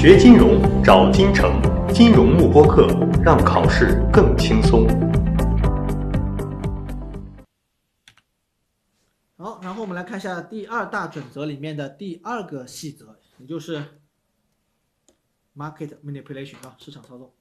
[0.00, 1.60] 学金融找金城，
[1.92, 2.86] 金融慕播课，
[3.20, 4.86] 让考试更轻松。
[9.36, 14.00] 好，然后我们来看一下第二大准则里面的第二个细则，也就是
[15.56, 17.34] market manipulation 啊，市场操纵。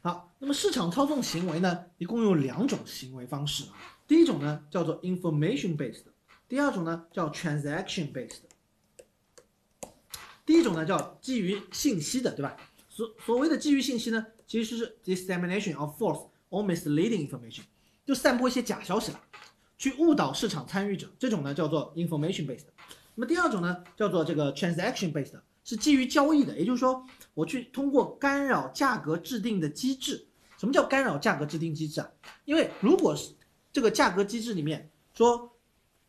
[0.00, 3.78] 好，那么市场操纵行为呢，一共有两种行为方式啊。
[4.08, 6.02] 第一种呢叫做 information based，
[6.48, 8.40] 第二种呢叫 transaction based。
[10.44, 12.56] 第一种呢叫基于信息的，对吧？
[12.88, 17.62] 所所谓的基于信息呢，其实是 dissemination of false or misleading information，
[18.04, 19.20] 就散播一些假消息了，
[19.78, 22.64] 去误导市场参与者，这种呢叫做 information based。
[23.14, 25.40] 那么第二种呢叫做这个 transaction based。
[25.64, 30.26] 是基于交易的，也就是说，我去通过干扰价格制定的机制。
[30.62, 32.08] 什么叫干扰价格制定机制啊？
[32.44, 33.34] 因为如果是
[33.72, 35.50] 这个价格机制里面说，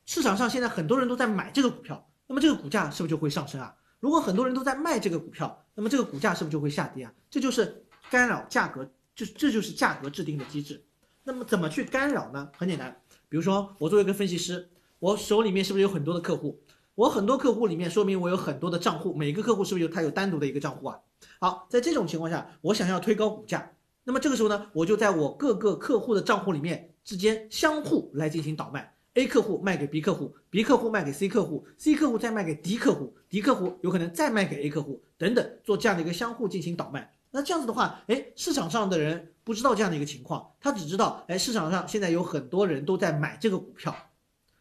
[0.05, 3.75] 市场上现在很多人都在买这个股票，那么这个股价是不是就会上升啊？
[3.99, 7.11] 如果很多人都在卖这个股票，那么这个股价是不是就会下跌啊？
[7.31, 10.85] 这就是干扰价格，就这就是价格制定的机制。
[11.23, 12.47] 那么怎么去干扰呢？
[12.55, 12.95] 很简单，
[13.29, 16.61] 比如说我作为一个分析师，我手里面是不是有很多的客户？
[16.93, 20.99] 我很多客户里面，说明我有很多的账户，每个客户是不是有他有单独的一个账户啊？
[21.39, 23.71] 好，在这种情况下，我想要推高股价，
[24.03, 37.13] 那么这个时候呢，我就在我各个客户的账户里面之间相互来进行倒卖，A 客户卖给 B 客户，B 客户卖给 C 客户，C 客户再卖给 D 客户，D 客户有可能再卖给 A 客户，等等，做这样的一个相互进行倒卖。
[37.31, 43.95] 那这样子的话，哎，市场上的人不知道这样的一个情况，他只知道，哎，市场上现在有很多人都在买这个股票。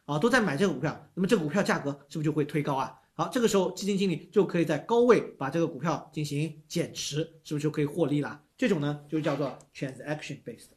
[0.04, 2.92] 啊，都在买这个股票，那么这个股票价格是不是就会推高啊？
[3.14, 8.41] 好，这个时候基金经理就可以在高位把这个股票进行减持，是不是就可以获利了？
[8.62, 10.68] 这种呢就叫做 transaction based，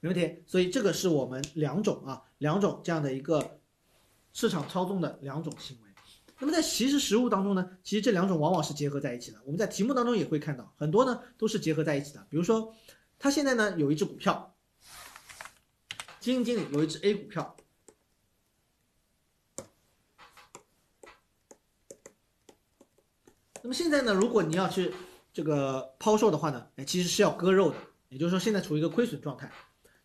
[0.00, 0.42] 没问题。
[0.46, 3.60] 所以这个是我们两种啊，两种这样的一个
[4.32, 5.90] 市场操纵的两种行为。
[6.38, 9.42] 那么在其实实务当中呢，其实这两种往往是结合在一起的。
[9.44, 12.26] 我们在题目当中也会看到很多呢都是结合在一起的。
[12.30, 12.74] 比如说，
[13.18, 14.56] 他现在呢有一只股票，
[16.18, 17.54] 基金经理有一只 A 股票。
[23.60, 24.94] 那么现在呢，如果你要去
[25.32, 27.76] 这个抛售的话呢，哎，其实是要割肉的，
[28.08, 29.50] 也就是说现在处于一个亏损状态。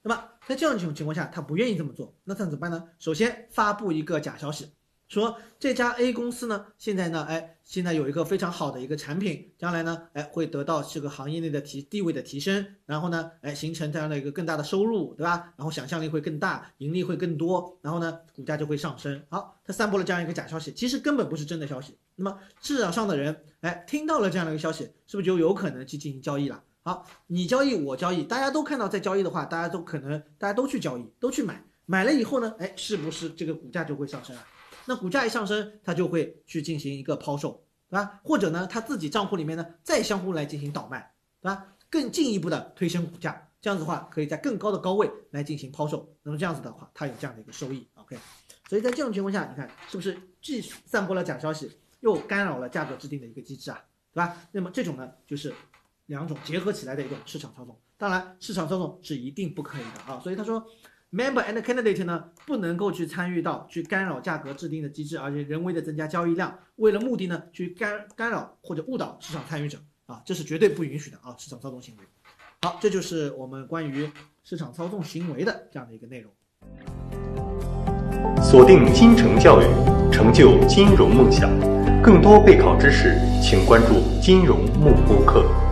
[0.01, 2.83] 那么在这样一种情况下，他不愿意这么做，那他怎么办呢？
[2.97, 4.71] 首先发布一个假消息。
[5.07, 15.53] 说这家 A 公司呢，现在呢，哎，现在有一个非常好的一个产品，将来呢，哎，会得到这个行业内的提地位的提升，然后呢，哎，形成这样的一个更大的收入，对吧？
[15.55, 19.23] 然后想象力会更大，盈利会更多，然后呢，股价就会上升。
[19.29, 21.97] 好，他散播了这样一个假消息，其实根本不是真的消息。
[22.15, 26.61] 那么市场上的人，哎，听到了这样的一个消息，是不是就有可能去进行交易了？
[26.83, 34.45] 好，你交易，我交易，大家都看到在交易的话，大家都可能，大家都去交易，都去买，买了以后呢，哎，是不是这个股价就会上升啊？
[34.87, 38.21] 那股价一上升，他就会去进行一个抛售，对吧？
[38.23, 41.75] 或者呢，他自己账户里面呢再相互来进行倒卖，对吧？
[41.89, 46.09] 更进一步的推升股价，这样子的话可以在更高的高位来进行抛售。
[46.23, 48.17] 那么这样子的话，它有这样的一个收益，OK。
[48.69, 51.69] 所以在这种情况下，你看是不是既散播了假消息，
[51.99, 53.83] 又干扰了价格制定的一个机制啊，
[54.13, 54.37] 对吧？
[54.53, 55.53] 那么这种呢，就是
[56.05, 57.77] 两种结合起来的一种市场操纵。
[57.97, 60.17] 当然，市场操纵是一定不可以的啊。
[60.21, 60.65] 所以他说。
[61.09, 71.33] Member and candidate 呢不能够去参与到去干扰价格制定的机制，而且人为的增加交易量，为了目的呢去干干扰或者误导市场参与者啊，这是绝对不允许的啊！
[71.37, 72.03] 市场操纵行为。
[72.63, 74.11] 好，这就是我们关于
[74.43, 76.29] 市场操纵行为的这样的一个内容。
[78.43, 79.65] 锁定金城教育，
[80.11, 81.49] 成就金融梦想。
[82.03, 85.66] 更多备考知识，请关注金融慕播课。